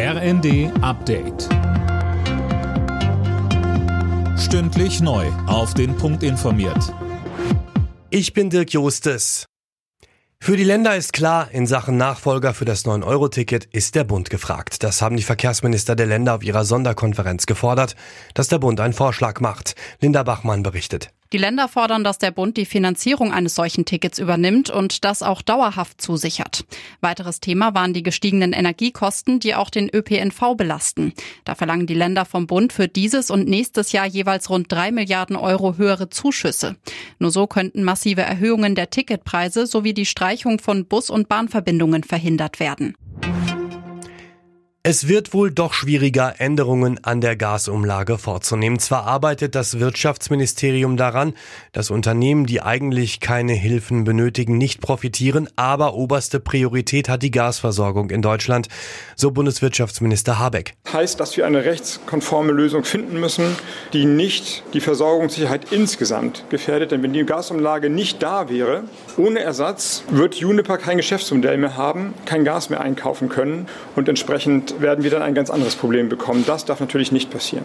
[0.00, 1.48] RND Update.
[4.38, 5.26] Stündlich neu.
[5.48, 6.94] Auf den Punkt informiert.
[8.08, 9.46] Ich bin Dirk Jostes.
[10.38, 14.84] Für die Länder ist klar, in Sachen Nachfolger für das 9-Euro-Ticket ist der Bund gefragt.
[14.84, 17.96] Das haben die Verkehrsminister der Länder auf ihrer Sonderkonferenz gefordert,
[18.34, 19.74] dass der Bund einen Vorschlag macht.
[20.00, 21.10] Linda Bachmann berichtet.
[21.34, 25.42] Die Länder fordern, dass der Bund die Finanzierung eines solchen Tickets übernimmt und das auch
[25.42, 26.64] dauerhaft zusichert.
[27.02, 31.12] Weiteres Thema waren die gestiegenen Energiekosten, die auch den ÖPNV belasten.
[31.44, 35.36] Da verlangen die Länder vom Bund für dieses und nächstes Jahr jeweils rund drei Milliarden
[35.36, 36.76] Euro höhere Zuschüsse.
[37.18, 42.58] Nur so könnten massive Erhöhungen der Ticketpreise sowie die Streichung von Bus- und Bahnverbindungen verhindert
[42.58, 42.94] werden.
[44.90, 48.78] Es wird wohl doch schwieriger, Änderungen an der Gasumlage vorzunehmen.
[48.78, 51.34] Zwar arbeitet das Wirtschaftsministerium daran,
[51.72, 58.08] dass Unternehmen, die eigentlich keine Hilfen benötigen, nicht profitieren, aber oberste Priorität hat die Gasversorgung
[58.08, 58.68] in Deutschland,
[59.14, 60.72] so Bundeswirtschaftsminister Habeck.
[60.90, 63.56] Heißt, dass wir eine rechtskonforme Lösung finden müssen,
[63.92, 66.92] die nicht die Versorgungssicherheit insgesamt gefährdet.
[66.92, 68.84] Denn wenn die Gasumlage nicht da wäre,
[69.18, 74.77] ohne Ersatz wird Juniper kein Geschäftsmodell mehr haben, kein Gas mehr einkaufen können und entsprechend
[74.80, 76.44] werden wir dann ein ganz anderes Problem bekommen.
[76.46, 77.64] Das darf natürlich nicht passieren.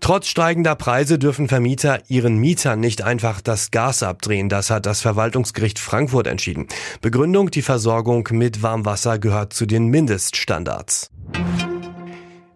[0.00, 4.48] Trotz steigender Preise dürfen Vermieter ihren Mietern nicht einfach das Gas abdrehen.
[4.48, 6.66] Das hat das Verwaltungsgericht Frankfurt entschieden.
[7.00, 11.10] Begründung, die Versorgung mit Warmwasser gehört zu den Mindeststandards.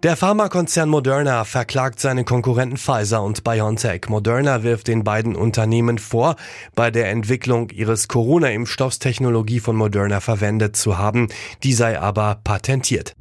[0.04, 4.10] Der Pharmakonzern Moderna verklagt seine Konkurrenten Pfizer und BioNTech.
[4.10, 6.36] Moderna wirft den beiden Unternehmen vor,
[6.74, 11.28] bei der Entwicklung ihres Corona-Impfstoffs Technologie von Moderna verwendet zu haben.
[11.62, 13.16] Die sei aber patentiert.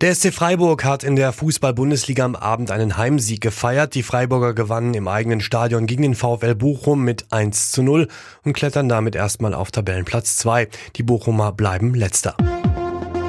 [0.00, 3.94] Der SC Freiburg hat in der Fußball-Bundesliga am Abend einen Heimsieg gefeiert.
[3.94, 8.08] Die Freiburger gewannen im eigenen Stadion gegen den VfL Bochum mit 1 zu 0
[8.44, 10.68] und klettern damit erstmal auf Tabellenplatz 2.
[10.96, 12.34] Die Bochumer bleiben letzter.